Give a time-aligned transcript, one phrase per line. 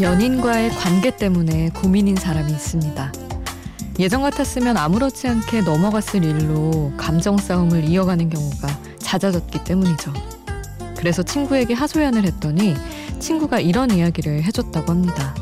[0.00, 3.12] 연인과의 관계 때문에 고민인 사람이 있습니다.
[3.98, 8.68] 예전 같았으면 아무렇지 않게 넘어갔을 일로 감정 싸움을 이어가는 경우가
[8.98, 10.12] 잦아졌기 때문이죠.
[10.96, 12.74] 그래서 친구에게 하소연을 했더니
[13.18, 15.34] 친구가 이런 이야기를 해줬다고 합니다.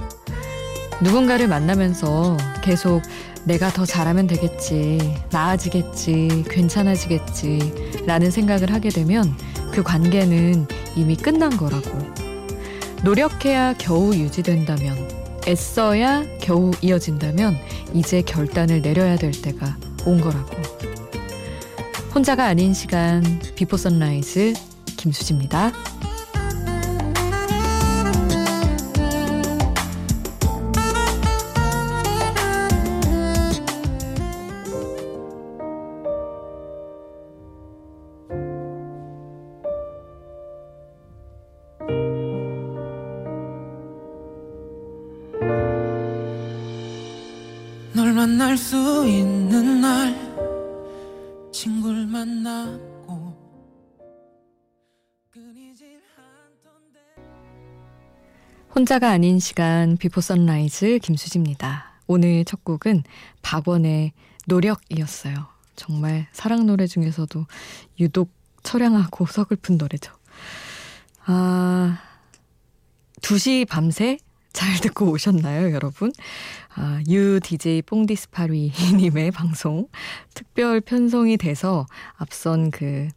[1.01, 3.03] 누군가를 만나면서 계속
[3.45, 4.99] 내가 더 잘하면 되겠지,
[5.31, 9.35] 나아지겠지, 괜찮아지겠지, 라는 생각을 하게 되면
[9.73, 12.20] 그 관계는 이미 끝난 거라고.
[13.03, 14.97] 노력해야 겨우 유지된다면,
[15.49, 17.57] 애써야 겨우 이어진다면,
[17.95, 20.57] 이제 결단을 내려야 될 때가 온 거라고.
[22.15, 24.53] 혼자가 아닌 시간, Before Sunrise,
[24.97, 25.73] 김수지입니다.
[49.07, 50.15] 있는 날
[51.53, 52.81] 친구를 만나고
[58.75, 62.01] 혼자가 아닌 시간 Before Sunrise 김수지입니다.
[62.07, 63.03] 오늘 첫 곡은
[63.43, 64.13] 박원의
[64.47, 65.35] 노력이었어요.
[65.77, 67.47] 정말 사랑 노래 중에서도
[67.99, 68.31] 유독
[68.63, 70.13] 처량하고 서글픈 노래죠.
[71.27, 71.99] 아,
[73.23, 74.19] 2시 밤새
[74.53, 76.13] 잘 듣고 오셨나요, 여러분?
[76.75, 79.89] 아, 유 DJ 뽕디스파리님의 방송
[80.35, 81.87] 특별 편성이 돼서
[82.17, 83.09] 앞선 그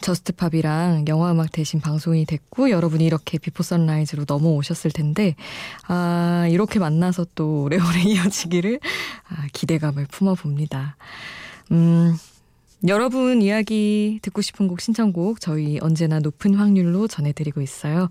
[0.00, 5.36] Just Pop이랑 영화음악 대신 방송이 됐고 여러분이 이렇게 Before Sunrise로 넘어오셨을 텐데
[5.86, 8.80] 아 이렇게 만나서 또 오래오래 이어지기를
[9.28, 10.96] 아, 기대감을 품어봅니다.
[11.70, 12.16] 음
[12.88, 18.08] 여러분 이야기 듣고 싶은 곡 신청곡 저희 언제나 높은 확률로 전해드리고 있어요.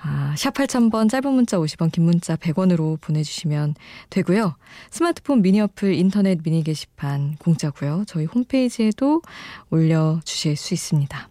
[0.00, 3.74] 아, 샵 8000번 짧은 문자 50원 긴 문자 100원으로 보내주시면
[4.08, 4.56] 되고요.
[4.90, 8.04] 스마트폰 미니 어플 인터넷 미니 게시판 공짜고요.
[8.06, 9.20] 저희 홈페이지에도
[9.68, 11.28] 올려주실 수 있습니다.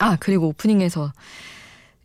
[0.00, 1.12] 아 그리고 오프닝에서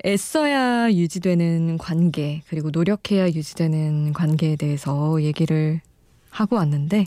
[0.06, 5.82] 애써야 유지되는 관계 그리고 노력해야 유지되는 관계에 대해서 얘기를
[6.30, 7.06] 하고 왔는데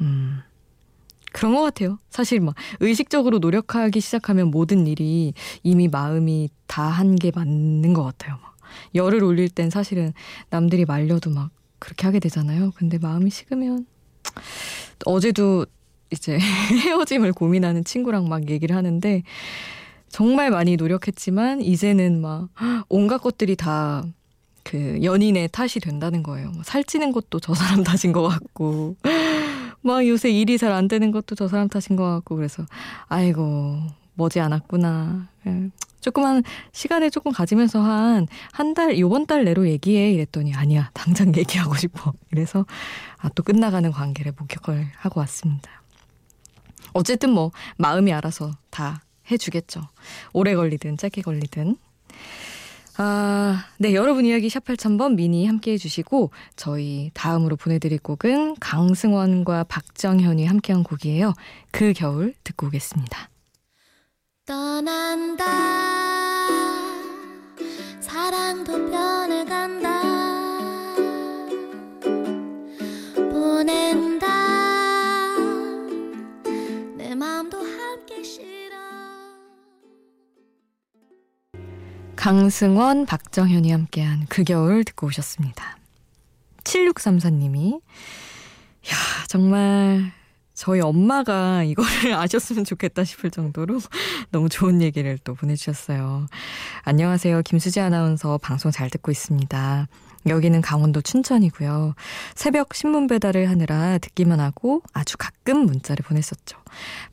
[0.00, 0.40] 음
[1.32, 1.98] 그런 것 같아요.
[2.10, 5.32] 사실 막 의식적으로 노력하기 시작하면 모든 일이
[5.62, 8.38] 이미 마음이 다 한 게 맞는 것 같아요.
[8.42, 8.56] 막
[8.94, 10.12] 열을 올릴 땐 사실은
[10.50, 12.70] 남들이 말려도 막 그렇게 하게 되잖아요.
[12.76, 13.86] 근데 마음이 식으면
[15.04, 15.66] 어제도
[16.10, 16.38] 이제
[16.84, 19.22] 헤어짐을 고민하는 친구랑 막 얘기를 하는데
[20.10, 22.48] 정말 많이 노력했지만 이제는 막
[22.88, 24.04] 온갖 것들이 다
[24.64, 26.52] 그 연인의 탓이 된다는 거예요.
[26.64, 28.94] 살찌는 것도 저 사람 탓인 것 같고
[29.82, 32.64] 막 요새 일이 잘 안 되는 것도 저 사람 탓인 것 같고 그래서
[33.08, 33.80] 아이고
[34.14, 35.28] 머지 않았구나.
[35.46, 35.70] 예.
[36.00, 41.74] 조금만 시간을 조금 가지면서 한 한 달 요번 달 내로 얘기해 이랬더니 아니야 당장 얘기하고
[41.76, 42.12] 싶어.
[42.30, 42.66] 그래서
[43.18, 45.70] 아, 또 끝나가는 관계를 목격을 하고 왔습니다.
[46.92, 49.80] 어쨌든 뭐 마음이 알아서 다 해주겠죠.
[50.32, 51.76] 오래 걸리든 짧게 걸리든.
[52.98, 60.44] 아, 네, 여러분 이야기 샵 8000번 미니 함께 해주시고, 저희 다음으로 보내드릴 곡은 강승원과 박정현이
[60.44, 61.32] 함께한 곡이에요.
[61.70, 63.30] 그 겨울 듣고 오겠습니다.
[64.44, 65.44] 떠난다,
[68.00, 69.21] 사랑도 변
[82.22, 85.76] 강승원, 박정현이 함께한 그 겨울 듣고 오셨습니다.
[86.62, 88.96] 7634님이 야
[89.26, 90.12] 정말
[90.54, 93.80] 저희 엄마가 이거를 아셨으면 좋겠다 싶을 정도로
[94.30, 96.28] 너무 좋은 얘기를 또 보내주셨어요.
[96.84, 97.42] 안녕하세요.
[97.42, 99.88] 김수지 아나운서 방송 잘 듣고 있습니다.
[100.28, 101.96] 여기는 강원도 춘천이고요.
[102.36, 106.56] 새벽 신문 배달을 하느라 듣기만 하고 아주 가끔 문자를 보냈었죠.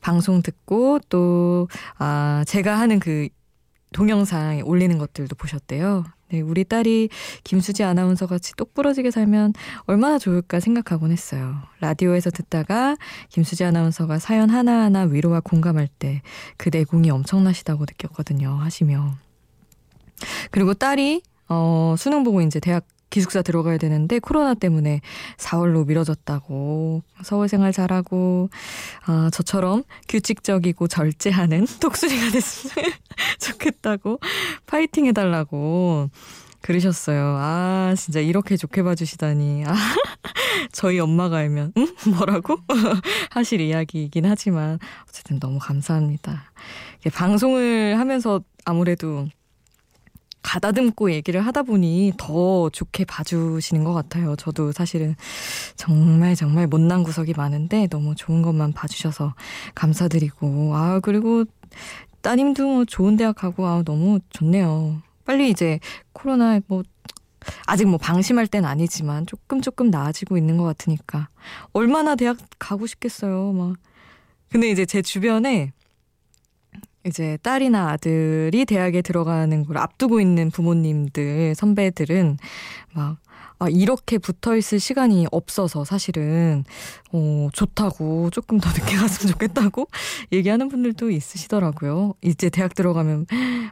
[0.00, 1.66] 방송 듣고 또,
[1.98, 3.28] 아, 제가 하는 그
[3.92, 6.04] 동영상 올리는 것들도 보셨대요.
[6.32, 7.08] 네, 우리 딸이
[7.42, 9.52] 김수지 아나운서 같이 똑부러지게 살면
[9.86, 11.56] 얼마나 좋을까 생각하곤 했어요.
[11.80, 12.96] 라디오에서 듣다가
[13.30, 16.22] 김수지 아나운서가 사연 하나하나 위로와 공감할 때
[16.56, 18.50] 그 내공이 엄청나시다고 느꼈거든요.
[18.50, 19.14] 하시며.
[20.50, 25.00] 그리고 딸이 어, 수능 보고 이제 대학 기숙사 들어가야 되는데 코로나 때문에
[25.36, 28.48] 4월로 미뤄졌다고 서울 생활 잘하고
[29.04, 32.90] 아, 저처럼 규칙적이고 절제하는 독수리가 됐으면
[33.40, 34.20] 좋겠다고
[34.66, 36.08] 파이팅 해달라고
[36.62, 37.38] 그러셨어요.
[37.40, 39.74] 아 진짜 이렇게 좋게 봐주시다니 아
[40.72, 41.88] 저희 엄마가 알면 응?
[42.14, 42.58] 뭐라고
[43.30, 44.78] 하실 이야기이긴 하지만
[45.08, 46.52] 어쨌든 너무 감사합니다.
[47.14, 49.26] 방송을 하면서 아무래도
[50.42, 54.36] 가다듬고 얘기를 하다 보니 더 좋게 봐주시는 것 같아요.
[54.36, 55.14] 저도 사실은
[55.76, 59.34] 정말 정말 못난 구석이 많은데 너무 좋은 것만 봐주셔서
[59.74, 61.44] 감사드리고, 아, 그리고
[62.22, 65.02] 따님도 뭐 좋은 대학 가고, 아, 너무 좋네요.
[65.24, 65.78] 빨리 이제
[66.12, 66.82] 코로나 뭐,
[67.66, 71.28] 아직 뭐 방심할 땐 아니지만 조금 조금 나아지고 있는 것 같으니까
[71.72, 73.52] 얼마나 대학 가고 싶겠어요.
[73.52, 73.76] 막.
[74.50, 75.72] 근데 이제 제 주변에
[77.06, 82.38] 이제 딸이나 아들이 대학에 들어가는 걸 앞두고 있는 부모님들, 선배들은
[82.92, 83.18] 막,
[83.58, 86.64] 아, 이렇게 붙어 있을 시간이 없어서 사실은,
[87.12, 89.86] 어, 좋다고, 조금 더 늦게 갔으면 좋겠다고
[90.32, 92.14] 얘기하는 분들도 있으시더라고요.
[92.22, 93.26] 이제 대학 들어가면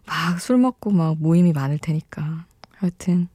[0.06, 2.46] 막 술 먹고 막 모임이 많을 테니까.
[2.76, 3.28] 하여튼,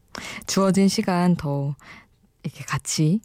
[0.47, 1.75] 주어진 시간 더
[2.43, 3.19] 이렇게 같이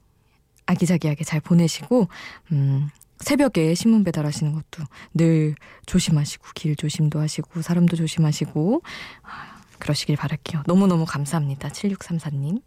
[0.66, 2.08] 아기자기하게 잘 보내시고,
[2.52, 2.88] 음,
[3.20, 4.84] 새벽에 신문 배달하시는 것도
[5.14, 5.54] 늘
[5.86, 8.82] 조심하시고 길 조심도 하시고 사람도 조심하시고
[9.22, 10.62] 아, 그러시길 바랄게요.
[10.66, 11.68] 너무너무 감사합니다.
[11.68, 12.62] 7634님.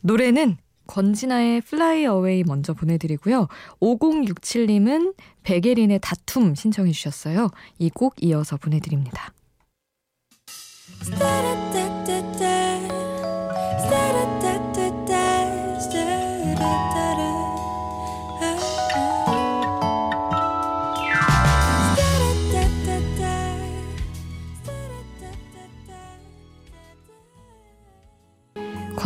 [0.00, 0.56] 노래는
[0.86, 3.48] 권진아의 Fly Away 먼저 보내드리고요.
[3.80, 7.50] 5067님은 백예린의 다툼 신청해 주셨어요.
[7.78, 9.32] 이 곡 이어서 보내드립니다.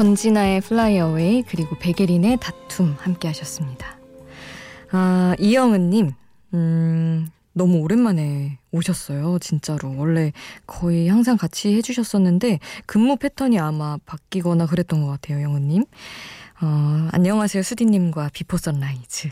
[0.00, 3.98] 권진아의 Away 그리고 백예린의 다툼 함께 하셨습니다.
[4.92, 6.12] 아, 이영은님,
[6.54, 9.38] 음, 너무 오랜만에 오셨어요.
[9.40, 9.94] 진짜로.
[9.98, 10.32] 원래
[10.66, 15.84] 거의 항상 같이 해주셨었는데 근무 패턴이 아마 바뀌거나 그랬던 것 같아요, 영은님.
[16.62, 19.28] 어, 안녕하세요, 수디님과 Before Sunrise.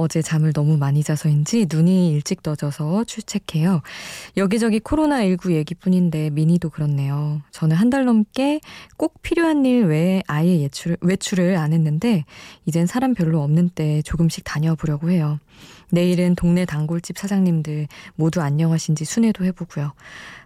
[0.00, 3.82] 어제 잠을 너무 많이 자서인지 눈이 일찍 떠져서 출첵해요.
[4.38, 7.42] 여기저기 코로나19 얘기뿐인데 미니도 그렇네요.
[7.52, 8.60] 저는 한 달 넘게
[8.96, 12.24] 꼭 필요한 일 외에 아예 예출, 외출을 안 했는데
[12.66, 15.40] 이젠 사람 별로 없는 때 조금씩 다녀보려고 해요.
[15.92, 19.92] 내일은 동네 단골집 사장님들 모두 안녕하신지 순회도 해보고요.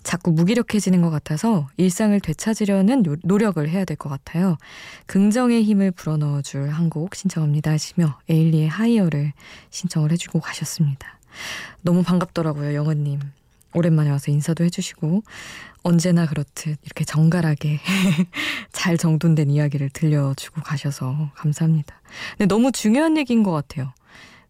[0.02, 4.56] 자꾸 무기력해지는 것 같아서 일상을 되찾으려는 노, 력을 해야 될 것 같아요.
[5.06, 9.32] 긍정의 힘을 불어넣어줄 한 곡 신청합니다 하시며 에일리의 Higher를
[9.70, 11.18] 신청을 해주고 가셨습니다.
[11.82, 13.20] 너무 반갑더라고요, 영은님.
[13.74, 15.22] 오랜만에 와서 인사도 해주시고
[15.82, 17.80] 언제나 그렇듯 이렇게 정갈하게
[18.72, 22.00] 잘 정돈된 이야기를 들려주고 가셔서 감사합니다.
[22.38, 23.92] 근데 너무 중요한 얘기인 것 같아요.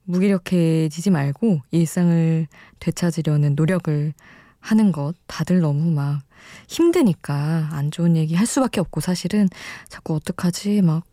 [0.05, 2.47] 무기력해지지 말고 일상을
[2.79, 4.13] 되찾으려는 노력을
[4.61, 6.21] 하는 것 다들 너무 막
[6.69, 9.49] 힘드니까 안 좋은 얘기 할 수밖에 없고 사실은
[9.89, 11.05] 자꾸 어떡하지 막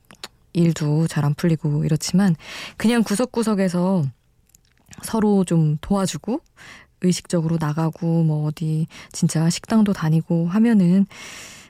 [0.54, 2.36] 일도 잘 안 풀리고 이렇지만
[2.78, 4.04] 그냥 구석구석에서
[5.04, 6.42] 서로 좀 도와주고
[7.02, 11.06] 의식적으로 나가고 뭐 어디 진짜 식당도 다니고 하면은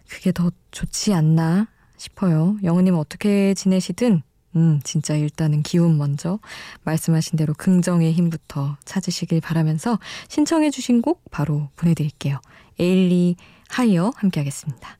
[0.10, 1.68] 그게 더 좋지 않나
[1.98, 2.58] 싶어요.
[2.64, 4.24] 영은님 어떻게 지내시든
[4.56, 6.40] 음, 진짜 일단은 기운 먼저
[6.84, 12.40] 말씀하신 대로 긍정의 힘부터 찾으시길 바라면서 신청해 주신 곡 바로 보내드릴게요.
[12.80, 13.36] 에일리
[13.70, 14.98] 하이어 함께 하겠습니다.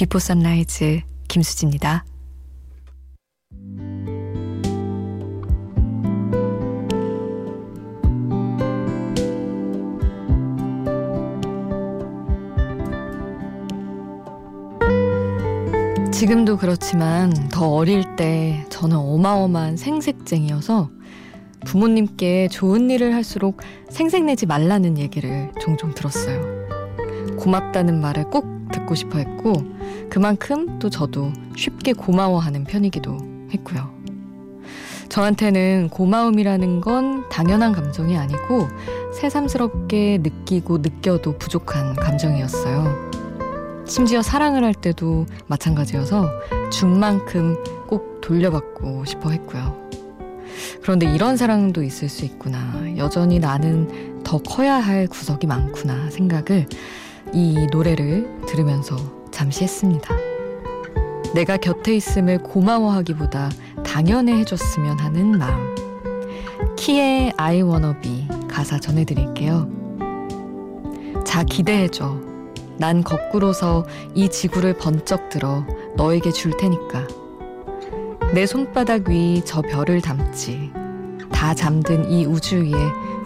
[0.00, 2.06] Before Sunrise 김수지입니다.
[16.10, 20.88] 지금도 그렇지만 더 어릴 때 저는 어마어마한 생색쟁이여서
[21.66, 26.40] 부모님께 좋은 일을 할수록 생색내지 말라는 얘기를 종종 들었어요.
[27.36, 29.52] 고맙다는 말을 꼭 듣고 싶어 했고,
[30.08, 33.18] 그만큼 또 저도 쉽게 고마워하는 편이기도
[33.52, 34.00] 했고요.
[35.10, 38.68] 저한테는 고마움이라는 건 당연한 감정이 아니고
[39.12, 43.10] 새삼스럽게 느끼고 느껴도 부족한 감정이었어요.
[43.86, 46.30] 심지어 사랑을 할 때도 마찬가지여서
[46.70, 47.56] 준 만큼
[47.88, 49.90] 꼭 돌려받고 싶어 했고요.
[50.80, 52.96] 그런데 이런 사랑도 있을 수 있구나.
[52.96, 56.68] 여전히 나는 더 커야 할 구석이 많구나 생각을
[57.32, 58.96] 이 노래를 들으면서
[59.30, 60.14] 잠시 했습니다.
[61.34, 63.50] 내가 곁에 있음을 고마워하기보다
[63.84, 65.74] 당연해 해줬으면 하는 마음.
[66.76, 69.68] 키의 wanna be 가사 전해드릴게요.
[71.24, 72.18] 자, 기대해줘.
[72.78, 75.64] 난 거꾸로서 이 지구를 번쩍 들어
[75.96, 77.06] 너에게 줄 테니까.
[78.34, 80.72] 내 손바닥 위 저 별을 담지.
[81.30, 82.74] 다 잠든 이 우주 위에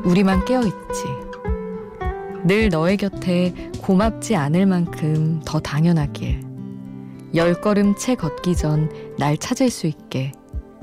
[0.05, 1.05] 우리만 깨어있지.
[2.45, 6.41] 늘 너의 곁에 고맙지 않을 만큼 더 당연하길.
[7.35, 8.89] 열 걸음 채 걷기 전
[9.19, 10.33] 날 찾을 수 있게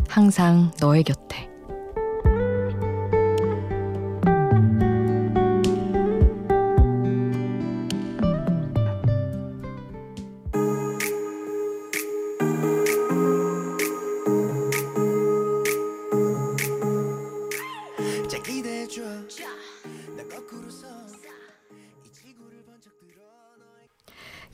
[0.08, 1.50] 항상 너의 곁에.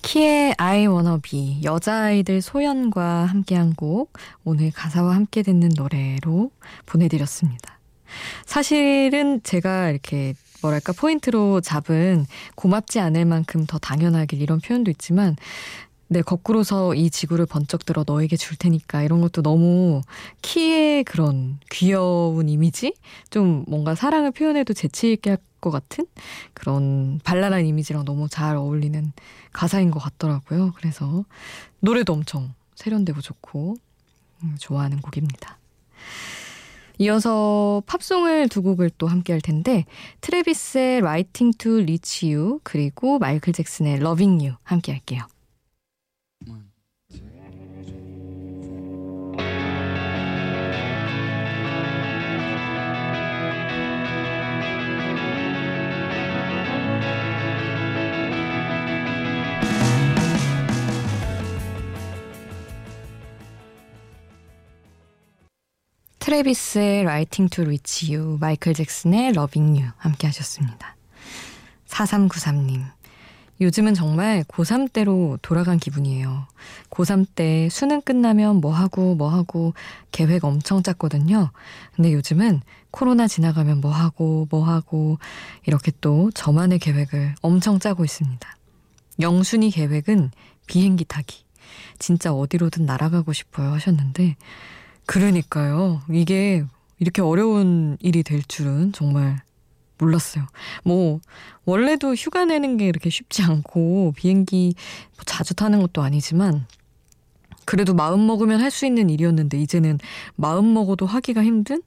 [0.08, 4.14] 키의 Wanna Be 여자아이들 소연과 함께한 곡
[4.46, 6.50] 오늘 가사와 함께 듣는 노래로
[6.86, 7.78] 보내드렸습니다.
[8.46, 15.36] 사실은 제가 이렇게 뭐랄까 포인트로 잡은 고맙지 않을 만큼 더 당연하길 이런 표현도 있지만
[16.08, 20.04] 네, 거꾸로서 이 지구를 번쩍 들어 너에게 줄 테니까 이런 것도 너무
[20.42, 22.94] 키의 그런 귀여운 이미지?
[23.30, 26.06] 좀 뭔가 사랑을 표현해도 재치있게 할것 같은
[26.54, 29.12] 그런 발랄한 이미지랑 너무 잘 어울리는
[29.52, 30.74] 가사인 것 같더라고요.
[30.76, 31.26] 그래서
[31.80, 33.76] 노래도 엄청 세련되고 좋고
[34.44, 35.58] 음, 좋아하는 곡입니다.
[37.00, 39.86] 이어서 팝송을 두 곡을 또 함께 할 텐데
[40.22, 45.22] 트레비스의 Writing to Reach You 그리고 마이클 잭슨의 Loving You 함께 할게요.
[66.38, 70.96] 트레비스의 Writing to Reach You, 마이클 잭슨의 Loving You 함께 하셨습니다.
[71.88, 72.84] 4393님.
[73.60, 76.48] 요즘은 정말 고3 때로 돌아간 기분이에요.
[76.92, 79.74] 고3 때 수능 끝나면 뭐 하고 뭐 하고
[80.12, 81.50] 계획 엄청 짰거든요.
[81.96, 85.18] 근데 요즘은 코로나 지나가면 뭐 하고 뭐 하고
[85.66, 88.48] 이렇게 또 저만의 계획을 엄청 짜고 있습니다.
[89.20, 90.30] 영순이 계획은
[90.68, 91.46] 비행기 타기.
[91.98, 94.36] 진짜 어디로든 날아가고 싶어요 하셨는데
[95.08, 96.02] 그러니까요.
[96.12, 96.64] 이게
[97.00, 99.42] 이렇게 어려운 일이 될 줄은 정말
[99.98, 100.46] 몰랐어요.
[100.84, 101.20] 뭐,
[101.66, 104.76] 원래도 휴가 내는 게 이렇게 쉽지 않고, 비행기
[105.16, 106.68] 뭐 자주 타는 것도 아니지만,
[107.66, 109.98] 그래도 마음 먹으면 할 수 있는 일이었는데, 이제는
[110.36, 111.82] 마음 먹어도 하기가 힘든?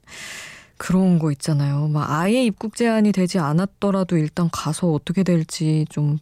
[0.77, 1.87] 그런 거 있잖아요.
[1.87, 6.17] 막 아예 입국 제한이 되지 않았더라도 일단 가서 어떻게 될지 좀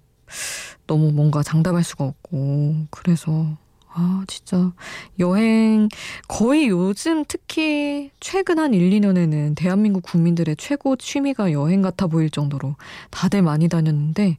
[0.85, 3.57] 너무 뭔가 장담할 수가 없고, 그래서
[3.91, 4.71] 아, 진짜
[5.17, 5.89] 여행
[6.27, 12.75] 거의 요즘 특히 최근 한 1, 2년에는 대한민국 국민들의 최고 취미가 여행 같아 보일 정도로
[13.09, 14.37] 다들 많이 다녔는데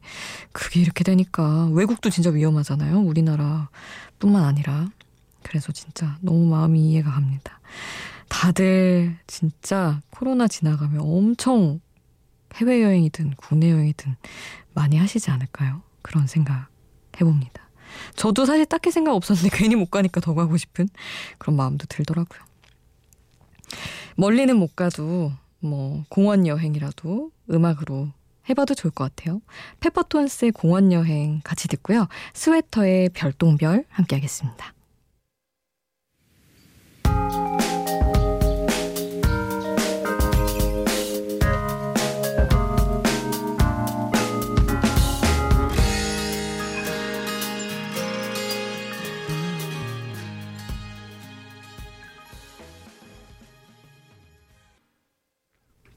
[0.53, 2.99] 그게 이렇게 되니까 외국도 진짜 위험하잖아요.
[2.99, 4.89] 우리나라뿐만 아니라.
[5.43, 7.59] 그래서 진짜 너무 마음이 이해가 갑니다.
[8.29, 11.81] 다들 진짜 코로나 지나가면 엄청
[12.55, 14.15] 해외여행이든 국내 여행이든
[14.73, 15.81] 많이 하시지 않을까요?
[16.01, 16.69] 그런 생각
[17.19, 17.70] 해봅니다.
[18.15, 20.89] 저도 사실 딱히 생각 없었는데 괜히 못 가니까 더 가고 싶은
[21.37, 22.41] 그런 마음도 들더라고요.
[24.15, 28.09] 멀리는 못 가도 뭐 공원 여행이라도 음악으로
[28.49, 29.41] 해봐도 좋을 것 같아요.
[29.79, 32.07] 페퍼톤스의 공원 여행 같이 듣고요.
[32.33, 34.73] 스웨터의 별똥별 함께 하겠습니다.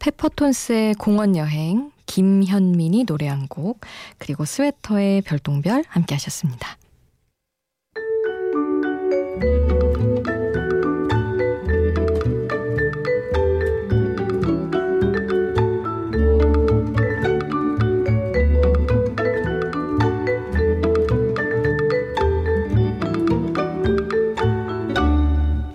[0.04, 3.80] 페퍼톤스의 공원 여행, 김현민이 노래한 곡,
[4.18, 6.76] 그리고 스웨터의 별똥별 함께 하셨습니다.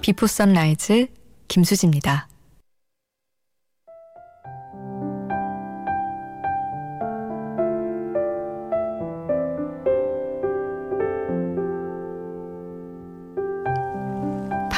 [0.02, 1.08] Before Sunrise
[1.48, 2.28] 김수지입니다.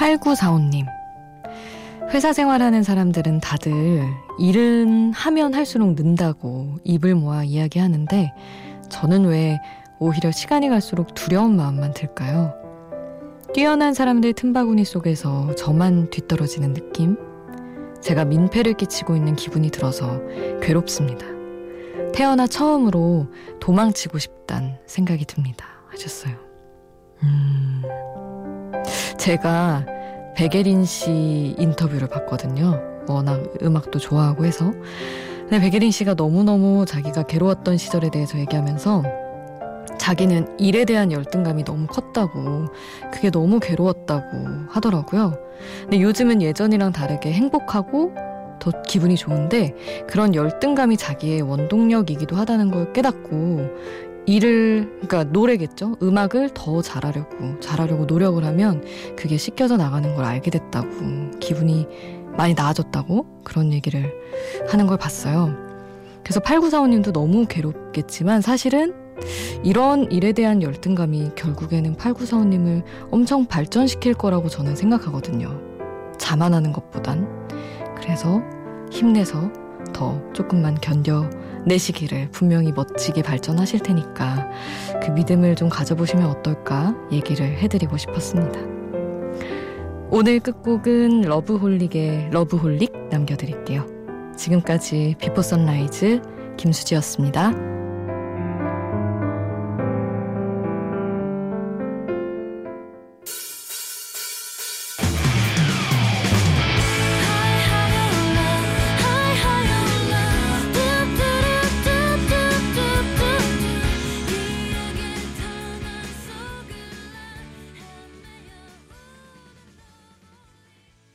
[0.01, 0.87] 8945님.
[2.09, 4.03] 회사 생활하는 사람들은 다들
[4.39, 8.33] 일은 하면 할수록 는다고 입을 모아 이야기하는데
[8.89, 9.59] 저는 왜
[9.99, 12.53] 오히려 시간이 갈수록 두려운 마음만 들까요?
[13.53, 17.15] 뛰어난 사람들 틈바구니 속에서 저만 뒤떨어지는 느낌?
[18.01, 20.19] 제가 민폐를 끼치고 있는 기분이 들어서
[20.61, 21.27] 괴롭습니다.
[22.13, 23.27] 태어나 처음으로
[23.59, 25.67] 도망치고 싶단 생각이 듭니다.
[25.91, 26.50] 하셨어요.
[27.23, 27.81] 음,
[29.17, 29.85] 제가
[30.35, 32.81] 백예린 씨 인터뷰를 봤거든요.
[33.07, 34.71] 워낙 음악도 좋아하고 해서.
[35.41, 39.03] 근데 백예린 씨가 너무너무 자기가 괴로웠던 시절에 대해서 얘기하면서
[39.97, 42.65] 자기는 일에 대한 열등감이 너무 컸다고,
[43.11, 44.25] 그게 너무 괴로웠다고
[44.69, 45.37] 하더라고요.
[45.81, 48.13] 근데 요즘은 예전이랑 다르게 행복하고
[48.59, 49.75] 더 기분이 좋은데
[50.07, 53.59] 그런 열등감이 자기의 원동력이기도 하다는 걸 깨닫고
[54.25, 55.97] 일을 그러니까 노래겠죠.
[56.01, 58.83] 음악을 더 잘하려고 잘하려고 노력을 하면
[59.15, 60.87] 그게 씻겨져 나가는 걸 알게 됐다고
[61.39, 61.87] 기분이
[62.37, 64.13] 많이 나아졌다고 그런 얘기를
[64.69, 65.55] 하는 걸 봤어요.
[66.23, 68.93] 그래서 8945님도 너무 괴롭겠지만 사실은
[69.63, 75.59] 이런 일에 대한 열등감이 결국에는 8945님을 엄청 발전시킬 거라고 저는 생각하거든요.
[76.17, 77.27] 자만하는 것보단.
[77.95, 78.41] 그래서
[78.91, 79.51] 힘내서
[79.93, 81.29] 더 조금만 견뎌
[81.65, 84.49] 내시기를 분명히 멋지게 발전하실 테니까
[85.03, 88.59] 그 믿음을 좀 가져보시면 어떨까 얘기를 해드리고 싶었습니다.
[90.09, 93.85] 오늘 끝곡은 러브홀릭의 Loveholic 남겨드릴게요.
[94.35, 96.21] 지금까지 비포 선라이즈
[96.57, 97.80] 김수지였습니다.